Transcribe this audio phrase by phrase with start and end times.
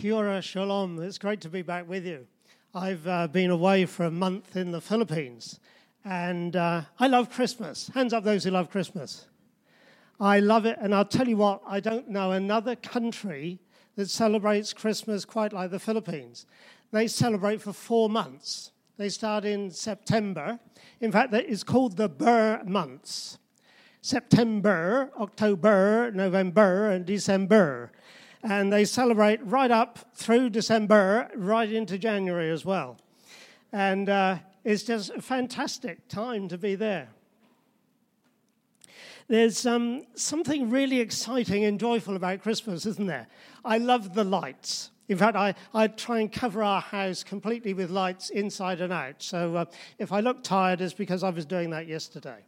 [0.00, 1.02] Kia ora, shalom.
[1.02, 2.24] It's great to be back with you.
[2.72, 5.58] I've uh, been away for a month in the Philippines,
[6.04, 7.90] and uh, I love Christmas.
[7.92, 9.26] Hands up those who love Christmas.
[10.20, 13.58] I love it, and I'll tell you what, I don't know another country
[13.96, 16.46] that celebrates Christmas quite like the Philippines.
[16.92, 18.70] They celebrate for four months.
[18.98, 20.60] They start in September.
[21.00, 23.38] In fact, it's called the Ber months
[24.00, 27.90] September, October, November, and December
[28.42, 32.96] and they celebrate right up through December, right into January as well.
[33.72, 37.08] And uh, it's just a fantastic time to be there.
[39.28, 43.26] There's um, something really exciting and joyful about Christmas, isn't there?
[43.64, 44.90] I love the lights.
[45.08, 49.22] In fact, I, I try and cover our house completely with lights inside and out.
[49.22, 49.64] So uh,
[49.98, 52.44] if I look tired, it's because I was doing that yesterday.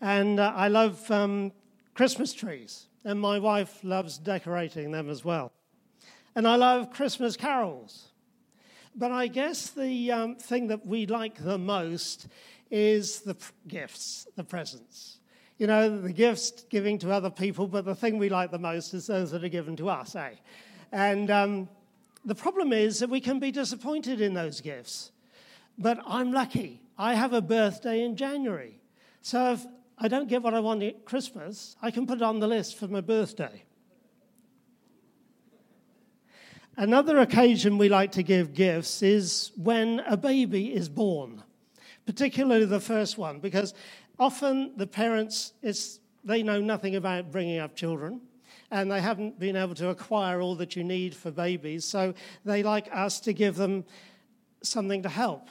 [0.00, 1.52] And uh, I love um,
[1.94, 5.52] Christmas trees and my wife loves decorating them as well.
[6.34, 8.08] And I love Christmas carols.
[8.94, 12.26] But I guess the um, thing that we like the most
[12.70, 15.18] is the gifts, the presents.
[15.58, 18.94] You know, the gifts giving to other people, but the thing we like the most
[18.94, 20.30] is those that are given to us, eh?
[20.92, 21.68] And um,
[22.24, 25.12] the problem is that we can be disappointed in those gifts.
[25.78, 26.82] But I'm lucky.
[26.98, 28.80] I have a birthday in January.
[29.22, 29.66] So if
[30.02, 32.78] I don't get what I want at Christmas, I can put it on the list
[32.78, 33.64] for my birthday.
[36.76, 41.42] Another occasion we like to give gifts is when a baby is born,
[42.06, 43.74] particularly the first one, because
[44.18, 45.52] often the parents,
[46.24, 48.22] they know nothing about bringing up children
[48.70, 52.14] and they haven't been able to acquire all that you need for babies, so
[52.46, 53.84] they like us to give them
[54.62, 55.50] something to help.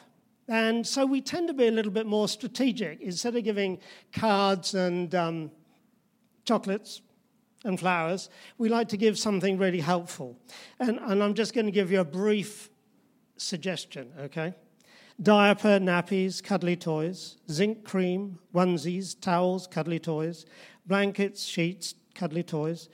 [0.49, 3.01] And so we tend to be a little bit more strategic.
[3.01, 3.77] Instead of giving
[4.11, 5.51] cards and um,
[6.43, 7.01] chocolates
[7.63, 10.35] and flowers, we like to give something really helpful.
[10.79, 12.71] And, and I'm just going to give you a brief
[13.37, 14.55] suggestion, okay?
[15.21, 20.47] Diaper, nappies, cuddly toys, zinc cream, onesies, towels, cuddly toys,
[20.87, 22.89] blankets, sheets, cuddly toys.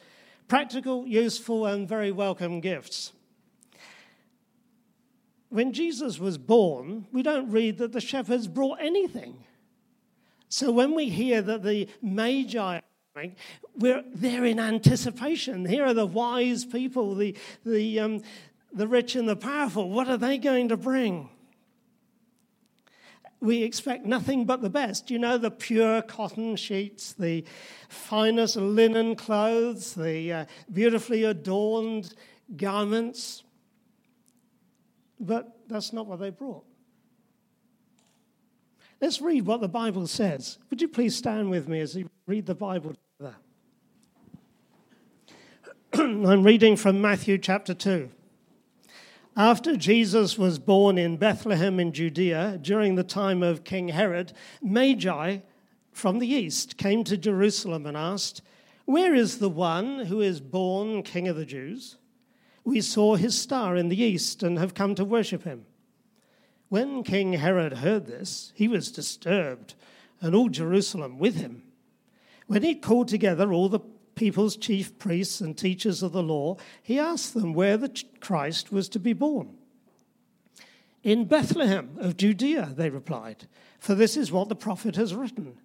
[0.50, 3.14] Practical, useful, and very welcome gifts
[5.56, 9.44] when Jesus was born, we don't read that the shepherds brought anything.
[10.50, 12.82] So when we hear that the Magi
[13.78, 15.66] we're there in anticipation.
[15.66, 17.34] Here are the wise people, the,
[17.66, 18.22] the, um,
[18.74, 19.90] the rich and the powerful.
[19.90, 21.30] What are they going to bring?
[23.40, 25.10] We expect nothing but the best.
[25.10, 27.46] You know, the pure cotton sheets, the
[27.88, 32.14] finest linen clothes, the uh, beautifully adorned
[32.58, 33.44] garments.
[35.20, 36.64] But that's not what they brought.
[39.02, 40.58] Let's read what the Bible says.
[40.70, 43.36] Would you please stand with me as we read the Bible together?
[45.94, 48.09] I'm reading from Matthew chapter 2.
[49.38, 55.40] After Jesus was born in Bethlehem in Judea during the time of King Herod, Magi
[55.92, 58.42] from the east came to Jerusalem and asked,
[58.86, 61.97] Where is the one who is born King of the Jews?
[62.66, 65.66] We saw his star in the east and have come to worship him.
[66.68, 69.76] When King Herod heard this, he was disturbed,
[70.20, 71.64] and all Jerusalem with him.
[72.48, 73.80] When he called together all the
[74.16, 78.90] people's chief priests and teachers of the law, he asked them where the Christ was
[78.90, 79.56] to be born.
[81.03, 83.47] In Bethlehem of Judea, they replied,
[83.78, 85.59] for this is what the prophet has written.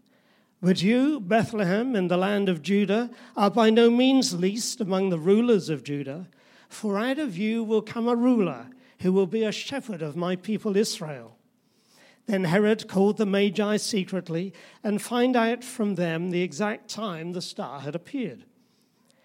[0.60, 5.18] But you, Bethlehem, in the land of Judah, are by no means least among the
[5.18, 6.28] rulers of Judah.
[6.70, 8.68] For out of you will come a ruler
[9.00, 11.36] who will be a shepherd of my people Israel.
[12.26, 14.54] Then Herod called the Magi secretly
[14.84, 18.44] and find out from them the exact time the star had appeared.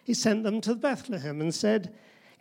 [0.04, 1.94] He sent them to Bethlehem and said,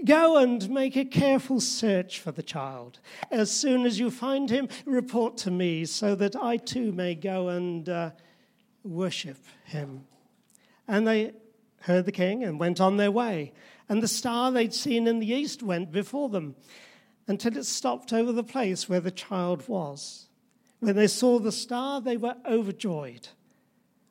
[0.04, 2.98] Go and make a careful search for the child.
[3.30, 7.48] As soon as you find him, report to me so that I too may go
[7.48, 8.10] and uh,
[8.82, 10.06] worship him.
[10.88, 11.32] And they
[11.80, 13.52] heard the king and went on their way
[13.88, 16.54] and the star they'd seen in the east went before them
[17.26, 20.28] until it stopped over the place where the child was.
[20.80, 23.28] When they saw the star, they were overjoyed.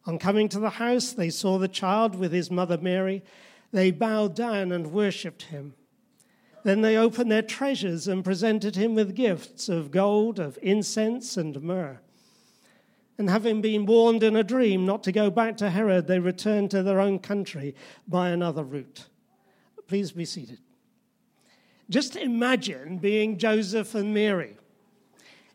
[0.06, 3.24] On coming to the house, they saw the child with his mother Mary.
[3.72, 5.76] They bowed down and worshipped him.
[6.64, 11.62] Then they opened their treasures and presented him with gifts of gold, of incense, and
[11.62, 12.00] myrrh.
[13.18, 16.72] And having been warned in a dream not to go back to Herod, they returned
[16.72, 17.76] to their own country
[18.08, 19.08] by another route.
[19.88, 20.60] Please be seated.
[21.90, 24.58] Just imagine being Joseph and Mary.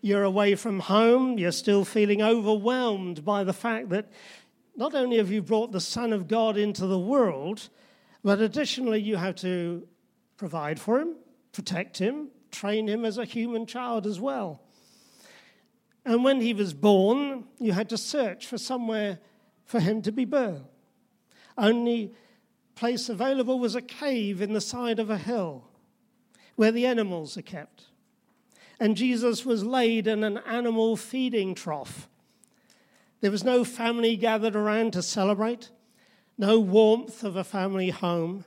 [0.01, 4.11] You're away from home, you're still feeling overwhelmed by the fact that
[4.77, 7.69] not only have you brought the Son of God into the world,
[8.23, 9.89] but additionally you have to
[10.37, 11.17] provide for him,
[11.53, 14.63] protect him, train him as a human child as well.
[16.05, 19.19] And when he was born, you had to search for somewhere
[19.65, 20.65] for him to be born.
[21.57, 22.15] Only
[22.79, 25.65] place available was a cave in the side of a hill
[26.55, 27.87] where the animals are kept.
[28.79, 32.09] And Jesus was laid in an animal feeding trough.
[33.21, 35.71] There was no family gathered around to celebrate,
[36.39, 38.45] no warmth of a family home,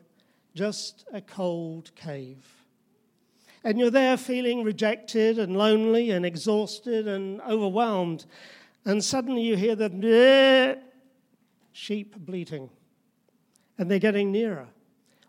[0.55, 2.63] just a cold cave.
[3.65, 8.25] And you're there feeling rejected and lonely and exhausted and overwhelmed.
[8.85, 10.79] And suddenly you hear the
[11.73, 12.69] sheep bleating
[13.81, 14.67] and they're getting nearer.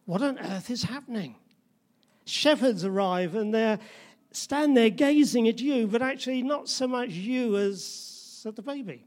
[0.05, 1.37] What on earth is happening?
[2.27, 3.79] Shepherds arrive and they
[4.31, 9.07] stand there gazing at you, but actually not so much you as at the baby.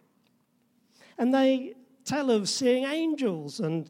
[1.20, 1.76] And they
[2.06, 3.88] tell of seeing angels and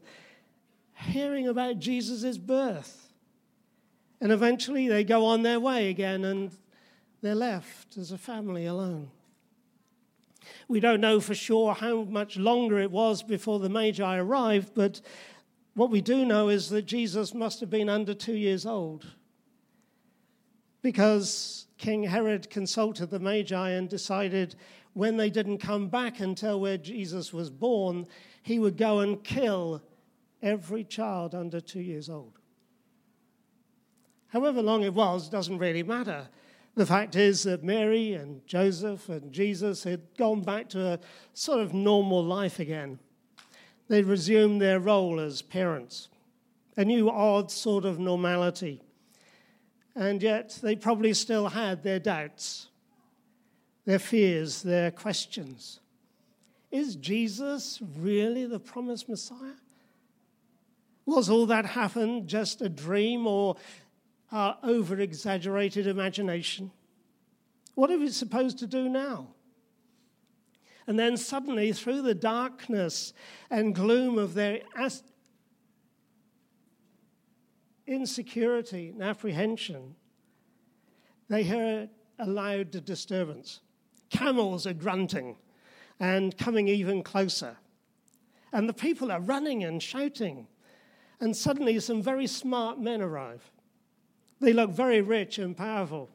[0.92, 3.08] hearing about Jesus' birth.
[4.20, 6.50] And eventually they go on their way again and
[7.22, 9.10] they're left as a family alone.
[10.68, 15.00] We don't know for sure how much longer it was before the Magi arrived, but
[15.76, 19.06] what we do know is that Jesus must have been under two years old
[20.80, 24.56] because King Herod consulted the Magi and decided
[24.94, 28.06] when they didn't come back and tell where Jesus was born,
[28.42, 29.82] he would go and kill
[30.40, 32.38] every child under two years old.
[34.28, 36.28] However long it was, doesn't really matter.
[36.74, 41.00] The fact is that Mary and Joseph and Jesus had gone back to a
[41.34, 42.98] sort of normal life again.
[43.88, 46.08] They resumed their role as parents,
[46.76, 48.82] a new odd sort of normality.
[49.94, 52.68] And yet they probably still had their doubts,
[53.84, 55.80] their fears, their questions.
[56.70, 59.54] Is Jesus really the promised Messiah?
[61.06, 63.56] Was all that happened just a dream or
[64.32, 66.72] our over exaggerated imagination?
[67.76, 69.28] What are we supposed to do now?
[70.86, 73.12] And then suddenly, through the darkness
[73.50, 74.60] and gloom of their
[77.86, 79.96] insecurity and apprehension,
[81.28, 81.88] they hear
[82.18, 83.60] a loud disturbance.
[84.10, 85.36] Camels are grunting
[85.98, 87.56] and coming even closer.
[88.52, 90.46] And the people are running and shouting.
[91.20, 93.50] And suddenly, some very smart men arrive.
[94.40, 96.10] They look very rich and powerful.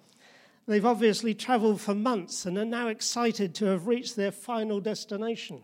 [0.68, 5.64] They've obviously traveled for months and are now excited to have reached their final destination.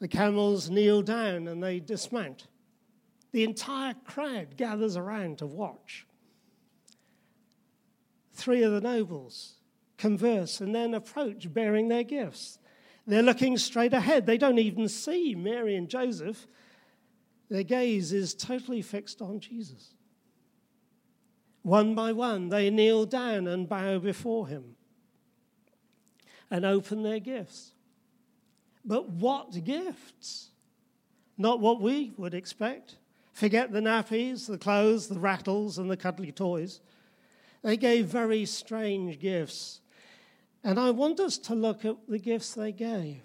[0.00, 2.46] The camels kneel down and they dismount.
[3.32, 6.06] The entire crowd gathers around to watch.
[8.32, 9.54] Three of the nobles
[9.96, 12.58] converse and then approach bearing their gifts.
[13.06, 14.26] They're looking straight ahead.
[14.26, 16.46] They don't even see Mary and Joseph.
[17.48, 19.93] Their gaze is totally fixed on Jesus.
[21.64, 24.76] One by one, they kneel down and bow before him
[26.50, 27.72] and open their gifts.
[28.84, 30.50] But what gifts?
[31.38, 32.98] Not what we would expect.
[33.32, 36.82] Forget the nappies, the clothes, the rattles, and the cuddly toys.
[37.62, 39.80] They gave very strange gifts.
[40.62, 43.22] And I want us to look at the gifts they gave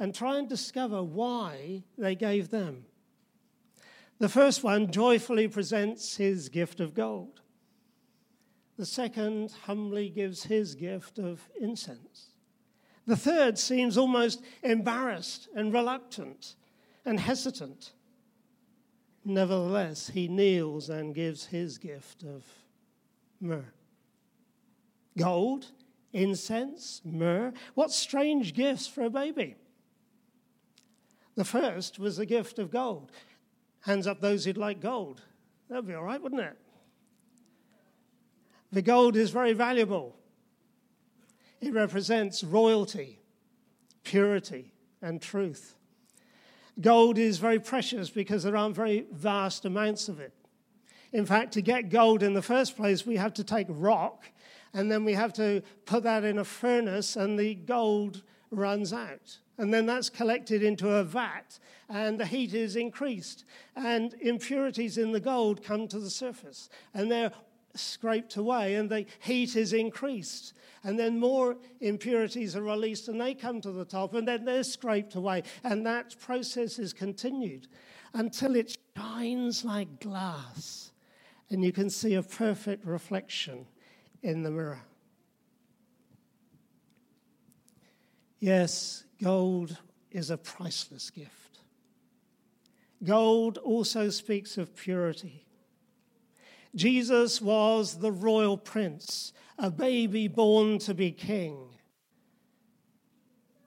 [0.00, 2.86] and try and discover why they gave them.
[4.20, 7.40] The first one joyfully presents his gift of gold.
[8.76, 12.34] The second humbly gives his gift of incense.
[13.06, 16.54] The third seems almost embarrassed and reluctant
[17.06, 17.92] and hesitant.
[19.24, 22.44] Nevertheless, he kneels and gives his gift of
[23.40, 23.72] myrrh.
[25.16, 25.72] Gold,
[26.12, 27.54] incense, myrrh.
[27.74, 29.56] What strange gifts for a baby.
[31.36, 33.10] The first was the gift of gold.
[33.80, 35.22] Hands up those who'd like gold.
[35.68, 36.56] That'd be all right, wouldn't it?
[38.72, 40.16] The gold is very valuable.
[41.60, 43.20] It represents royalty,
[44.04, 44.72] purity,
[45.02, 45.74] and truth.
[46.80, 50.32] Gold is very precious because there aren't very vast amounts of it.
[51.12, 54.24] In fact, to get gold in the first place, we have to take rock
[54.72, 59.38] and then we have to put that in a furnace, and the gold runs out.
[59.58, 63.44] And then that's collected into a vat, and the heat is increased,
[63.76, 67.32] and impurities in the gold come to the surface, and they're
[67.74, 70.54] scraped away, and the heat is increased.
[70.82, 74.62] And then more impurities are released, and they come to the top, and then they're
[74.62, 75.42] scraped away.
[75.62, 77.68] And that process is continued
[78.14, 80.92] until it shines like glass,
[81.50, 83.66] and you can see a perfect reflection
[84.22, 84.80] in the mirror.
[88.40, 89.76] Yes, gold
[90.10, 91.58] is a priceless gift.
[93.04, 95.46] Gold also speaks of purity.
[96.74, 101.68] Jesus was the royal prince, a baby born to be king.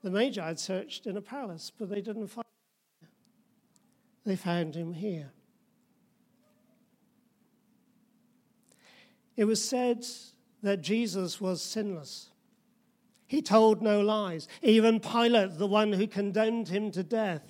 [0.03, 2.45] The Magi had searched in a palace, but they didn't find
[3.01, 3.09] him.
[4.25, 5.31] They found him here.
[9.35, 10.05] It was said
[10.61, 12.29] that Jesus was sinless.
[13.33, 14.47] He told no lies.
[14.61, 17.41] Even Pilate, the one who condemned him to death,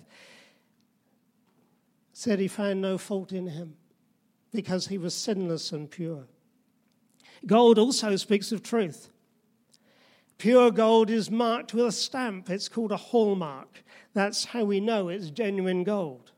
[2.13, 3.75] said he found no fault in him
[4.53, 6.23] because he was sinless and pure.
[7.45, 9.09] Gold also speaks of truth.
[10.37, 12.49] Pure gold is marked with a stamp.
[12.49, 13.83] It's called a hallmark.
[14.13, 16.31] That's how we know it's genuine gold.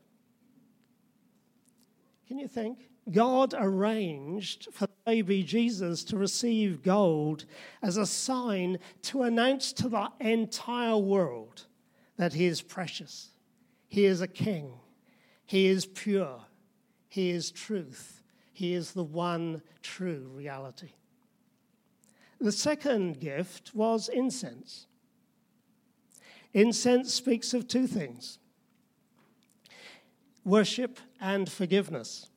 [2.26, 2.90] Can you think?
[3.10, 7.44] God arranged for baby Jesus to receive gold
[7.82, 11.66] as a sign to announce to the entire world
[12.16, 13.30] that he is precious,
[13.88, 14.72] he is a king,
[15.44, 16.40] he is pure,
[17.08, 18.22] he is truth,
[18.52, 20.90] he is the one true reality.
[22.40, 24.86] The second gift was incense.
[26.52, 28.38] Incense speaks of two things
[30.44, 32.28] worship and forgiveness.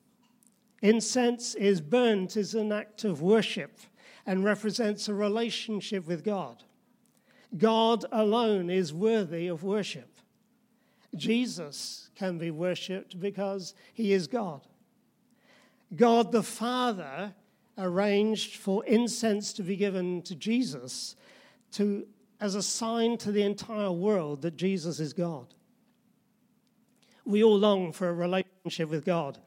[0.82, 3.78] Incense is burnt as an act of worship
[4.26, 6.62] and represents a relationship with God.
[7.56, 10.16] God alone is worthy of worship.
[11.14, 14.66] Jesus can be worshipped because he is God.
[15.96, 17.34] God the Father
[17.76, 21.16] arranged for incense to be given to Jesus
[21.72, 22.06] to,
[22.40, 25.52] as a sign to the entire world that Jesus is God.
[27.24, 29.38] We all long for a relationship with God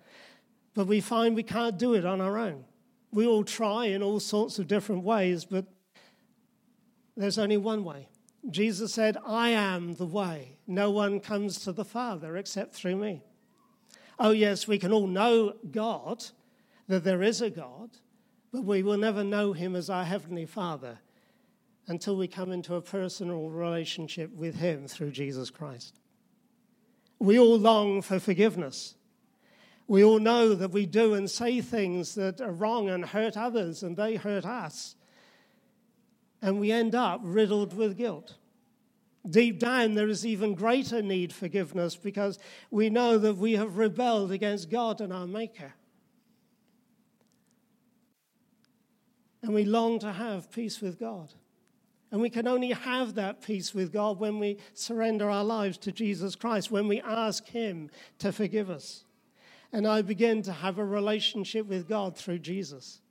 [0.73, 2.65] but we find we can't do it on our own.
[3.11, 5.65] We all try in all sorts of different ways, but
[7.15, 8.07] there's only one way.
[8.49, 10.57] Jesus said, I am the way.
[10.67, 13.23] No one comes to the Father except through me.
[14.19, 16.25] Oh, yes, we can all know God,
[16.87, 17.91] that there is a God,
[18.51, 20.99] but we will never know him as our Heavenly Father
[21.87, 25.99] until we come into a personal relationship with him through Jesus Christ.
[27.19, 28.95] We all long for forgiveness.
[29.87, 33.83] We all know that we do and say things that are wrong and hurt others,
[33.83, 34.95] and they hurt us.
[36.41, 38.35] And we end up riddled with guilt.
[39.29, 42.39] Deep down, there is even greater need for forgiveness because
[42.71, 45.73] we know that we have rebelled against God and our Maker.
[49.41, 51.33] And we long to have peace with God.
[52.11, 55.91] And we can only have that peace with God when we surrender our lives to
[55.91, 59.05] Jesus Christ, when we ask Him to forgive us
[59.73, 63.01] and I begin to have a relationship with God through Jesus.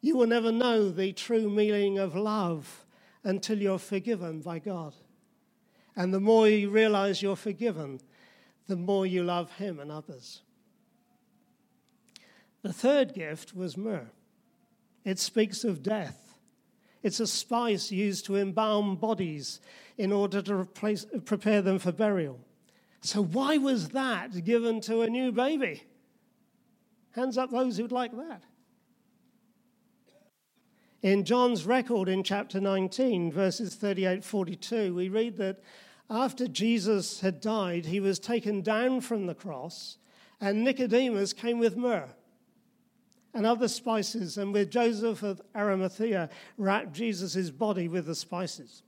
[0.00, 2.84] You will never know the true meaning of love
[3.22, 4.94] until you're forgiven by God.
[5.96, 8.00] And the more you realize you're forgiven,
[8.66, 10.42] the more you love Him and others.
[12.62, 14.10] The third gift was myrrh.
[15.04, 16.36] It speaks of death.
[17.02, 19.60] It's a spice used to embalm bodies
[19.98, 22.40] in order to replace, prepare them for burial.
[23.04, 25.82] So, why was that given to a new baby?
[27.10, 28.42] Hands up those who'd like that.
[31.02, 35.60] In John's record in chapter 19, verses 38 42, we read that
[36.08, 39.98] after Jesus had died, he was taken down from the cross,
[40.40, 42.08] and Nicodemus came with myrrh
[43.34, 48.82] and other spices, and with Joseph of Arimathea wrapped Jesus' body with the spices.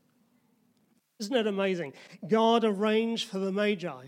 [1.18, 1.94] Isn't it amazing?
[2.28, 4.06] God arranged for the Magi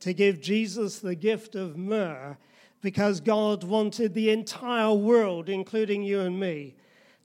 [0.00, 2.36] to give Jesus the gift of myrrh
[2.80, 6.76] because God wanted the entire world, including you and me,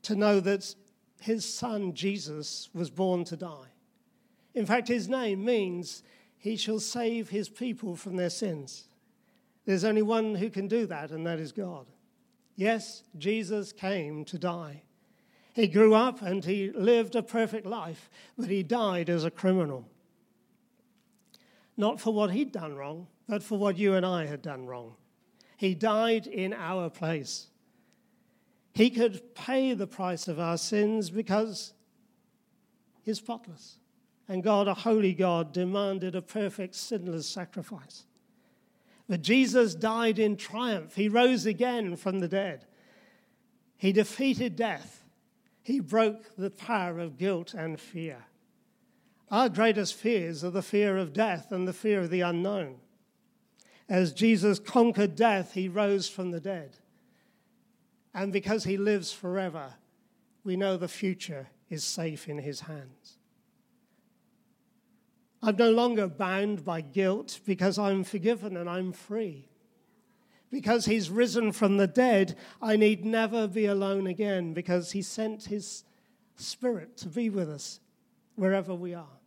[0.03, 0.75] to know that
[1.19, 3.71] his son Jesus was born to die.
[4.53, 6.03] In fact, his name means
[6.37, 8.85] he shall save his people from their sins.
[9.65, 11.87] There's only one who can do that, and that is God.
[12.55, 14.83] Yes, Jesus came to die.
[15.53, 19.87] He grew up and he lived a perfect life, but he died as a criminal.
[21.77, 24.95] Not for what he'd done wrong, but for what you and I had done wrong.
[25.57, 27.47] He died in our place.
[28.73, 31.73] He could pay the price of our sins because
[33.03, 33.77] he's spotless.
[34.27, 38.05] And God, a holy God, demanded a perfect, sinless sacrifice.
[39.07, 40.95] But Jesus died in triumph.
[40.95, 42.65] He rose again from the dead.
[43.77, 45.02] He defeated death
[45.63, 48.25] he broke the power of guilt and fear.
[49.31, 52.75] Our greatest fears are the fear of death and the fear of the unknown.
[53.89, 56.77] As Jesus conquered death, he rose from the dead.
[58.13, 59.73] And because he lives forever,
[60.43, 63.17] we know the future is safe in his hands.
[65.41, 69.49] I'm no longer bound by guilt because I'm forgiven and I'm free.
[70.53, 75.45] Because he's risen from the dead, I need never be alone again because he sent
[75.45, 75.83] his
[76.35, 77.79] spirit to be with us
[78.35, 79.17] wherever we are.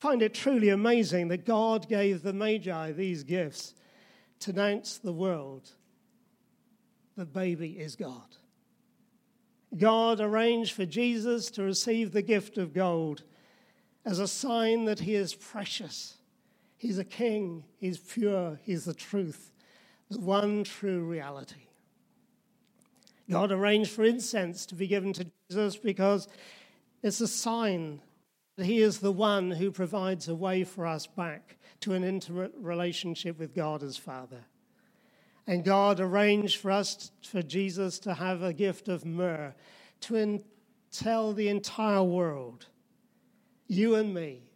[0.00, 3.74] find it truly amazing that God gave the Magi these gifts
[4.40, 5.70] to announce the world
[7.14, 8.36] the baby is God.
[9.76, 13.22] God arranged for Jesus to receive the gift of gold
[14.06, 16.16] as a sign that he is precious.
[16.78, 19.50] He's a king, he's pure, he's the truth,
[20.14, 21.68] the one true reality.
[23.30, 26.28] God arranged for incense to be given to Jesus because
[27.02, 28.00] it's a sign
[28.56, 32.52] that he is the one who provides a way for us back to an intimate
[32.56, 34.44] relationship with God as Father.
[35.46, 39.54] And God arranged for us, for Jesus to have a gift of myrrh,
[40.02, 40.44] to in,
[40.90, 42.66] tell the entire world,
[43.66, 44.50] you and me,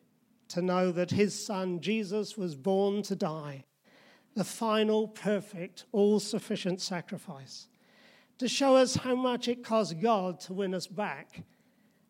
[0.48, 3.64] to know that his son Jesus was born to die,
[4.34, 7.68] the final, perfect, all sufficient sacrifice,
[8.38, 11.42] to show us how much it cost God to win us back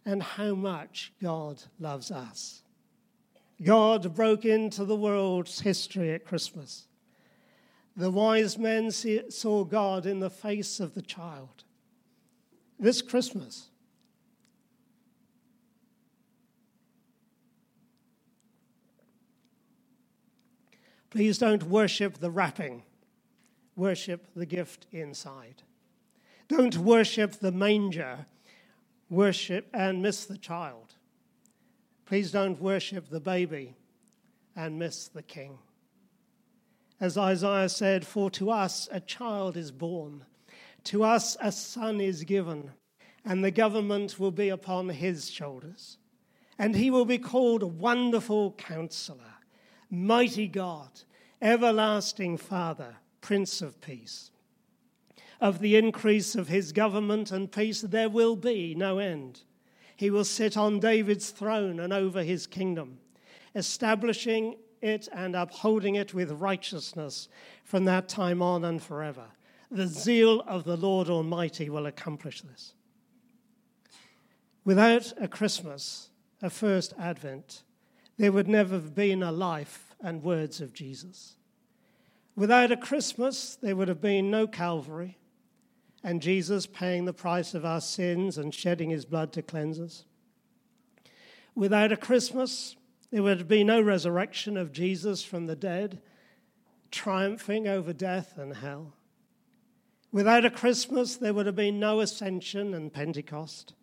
[0.04, 2.62] and how much God loves us.
[3.62, 6.88] God broke into the world's history at Christmas
[7.98, 11.64] the wise men saw God in the face of the child.
[12.78, 13.70] This Christmas,
[21.10, 22.82] please don't worship the wrapping,
[23.76, 25.62] worship the gift inside.
[26.48, 28.26] Don't worship the manger,
[29.10, 30.94] worship and miss the child.
[32.06, 33.76] Please don't worship the baby
[34.56, 35.58] and miss the king.
[37.00, 40.24] As Isaiah said, For to us a child is born,
[40.84, 42.72] to us a son is given,
[43.24, 45.98] and the government will be upon his shoulders.
[46.58, 49.34] And he will be called a Wonderful Counselor,
[49.90, 50.90] Mighty God,
[51.40, 54.30] Everlasting Father, Prince of Peace.
[55.40, 59.42] Of the increase of his government and peace there will be no end.
[59.96, 62.98] He will sit on David's throne and over his kingdom,
[63.54, 67.28] establishing it and upholding it with righteousness
[67.64, 69.26] from that time on and forever.
[69.70, 72.74] The zeal of the Lord Almighty will accomplish this.
[74.64, 76.10] Without a Christmas,
[76.42, 77.62] a first Advent,
[78.18, 81.36] there would never have been a life and words of Jesus.
[82.36, 85.18] Without a Christmas, there would have been no Calvary
[86.04, 90.04] and Jesus paying the price of our sins and shedding his blood to cleanse us.
[91.54, 92.76] Without a Christmas,
[93.10, 96.00] there would be no resurrection of Jesus from the dead,
[96.90, 98.94] triumphing over death and hell.
[100.12, 103.74] Without a Christmas, there would have been no ascension and Pentecost.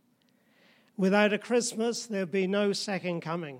[0.97, 3.59] Without a Christmas, there would be no second coming,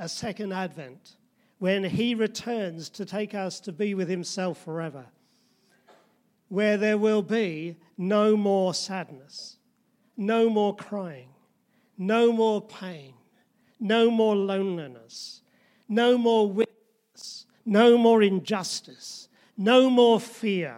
[0.00, 1.16] a second advent,
[1.58, 5.04] when he returns to take us to be with himself forever,
[6.48, 9.58] where there will be no more sadness,
[10.16, 11.28] no more crying,
[11.98, 13.12] no more pain,
[13.78, 15.42] no more loneliness,
[15.86, 20.76] no more witness, no more injustice, no more fear,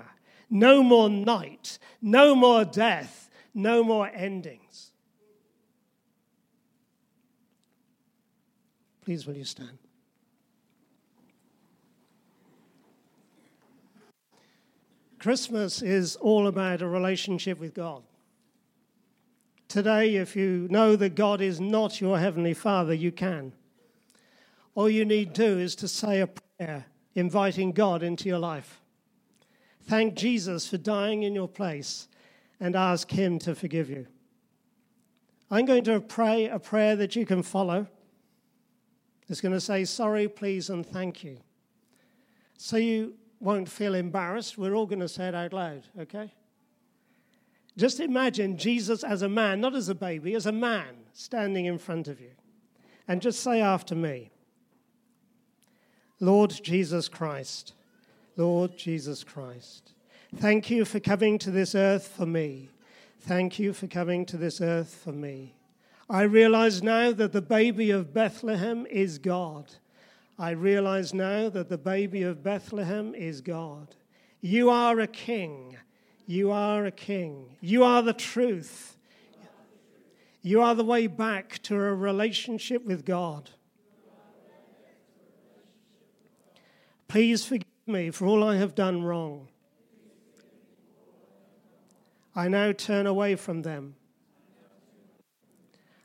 [0.50, 4.91] no more night, no more death, no more endings.
[9.04, 9.78] Please, will you stand?
[15.18, 18.02] Christmas is all about a relationship with God.
[19.68, 23.52] Today, if you know that God is not your Heavenly Father, you can.
[24.74, 28.80] All you need to do is to say a prayer inviting God into your life.
[29.84, 32.08] Thank Jesus for dying in your place
[32.60, 34.06] and ask Him to forgive you.
[35.50, 37.86] I'm going to pray a prayer that you can follow.
[39.32, 41.38] It's going to say, sorry, please, and thank you.
[42.58, 44.58] So you won't feel embarrassed.
[44.58, 46.34] We're all going to say it out loud, okay?
[47.78, 51.78] Just imagine Jesus as a man, not as a baby, as a man standing in
[51.78, 52.32] front of you.
[53.08, 54.30] And just say after me
[56.20, 57.72] Lord Jesus Christ,
[58.36, 59.94] Lord Jesus Christ,
[60.36, 62.68] thank you for coming to this earth for me.
[63.20, 65.54] Thank you for coming to this earth for me.
[66.12, 69.72] I realize now that the baby of Bethlehem is God.
[70.38, 73.96] I realize now that the baby of Bethlehem is God.
[74.40, 75.76] You are a king
[76.26, 77.56] you are a king.
[77.60, 78.96] You are the truth.
[80.40, 83.50] You are the way back to a relationship with God.
[87.08, 89.48] Please forgive me for all I have done wrong.
[92.34, 93.96] I now turn away from them.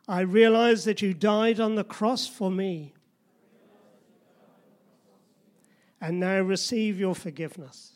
[0.08, 2.94] I realize that you died on the cross for me.
[6.02, 7.94] and now receive your forgiveness.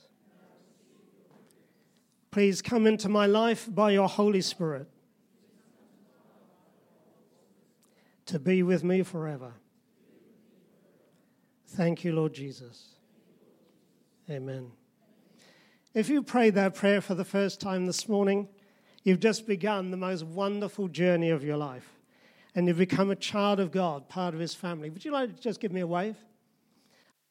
[2.31, 4.87] Please come into my life by your Holy Spirit
[8.25, 9.53] to be with me forever.
[11.67, 12.95] Thank you, Lord Jesus.
[14.29, 14.71] Amen.
[15.93, 18.47] If you prayed that prayer for the first time this morning,
[19.03, 22.00] you've just begun the most wonderful journey of your life.
[22.53, 24.89] And you've become a child of God, part of his family.
[24.89, 26.17] Would you like to just give me a wave?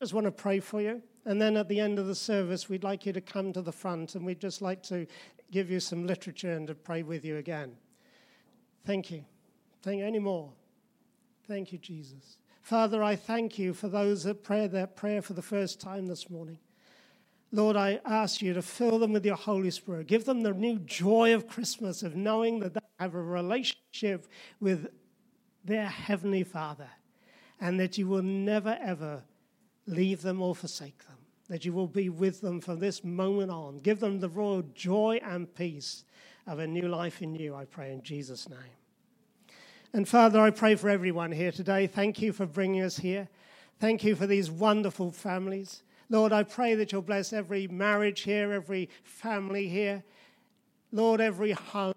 [0.01, 1.03] I just want to pray for you.
[1.27, 3.73] And then at the end of the service, we'd like you to come to the
[3.73, 5.07] front and we'd just like to
[5.51, 7.73] give you some literature and to pray with you again.
[8.87, 9.25] Thank you.
[9.83, 10.51] Thank you any more.
[11.47, 12.39] Thank you, Jesus.
[12.63, 16.31] Father, I thank you for those that pray that prayer for the first time this
[16.31, 16.59] morning.
[17.53, 20.07] Lord, I ask you to fill them with your Holy Spirit.
[20.07, 24.29] Give them the new joy of Christmas, of knowing that they have a relationship
[24.61, 24.89] with
[25.71, 26.89] their Heavenly Father,
[27.61, 29.23] and that you will never, ever
[29.87, 33.79] leave them or forsake them, that you will be with them from this moment on.
[33.79, 36.05] Give them the royal joy and peace
[36.47, 38.59] of a new life in you, I pray in Jesus' name.
[39.93, 41.87] And Father, I pray for everyone here today.
[41.87, 43.29] Thank you for bringing us here.
[43.81, 45.83] Thank you for these wonderful families.
[46.09, 50.05] Lord, I pray that you'll bless every marriage here, every family here.
[50.93, 51.95] Lord, every home.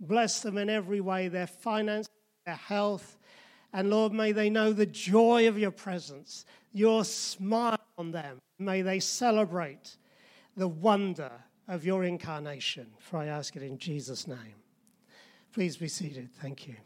[0.00, 2.08] Bless them in every way their finances,
[2.44, 3.18] their health.
[3.72, 8.38] And Lord, may they know the joy of your presence, your smile on them.
[8.58, 9.96] May they celebrate
[10.56, 11.32] the wonder
[11.68, 12.88] of your incarnation.
[12.98, 14.56] For I ask it in Jesus' name.
[15.52, 16.30] Please be seated.
[16.34, 16.76] Thank you.